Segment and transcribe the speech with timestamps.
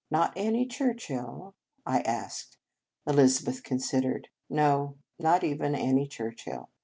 [0.12, 2.58] "Not Annie Churchill?" I asked.
[3.08, 4.28] Elizabeth considered.
[4.48, 6.68] "No, not even Annie Churchill.